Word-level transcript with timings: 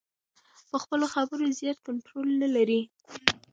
پر 0.69 0.77
خپلو 0.83 1.05
خبرو 1.13 1.45
زیات 1.59 1.77
کنټرول 1.87 2.27
نلري. 2.41 2.81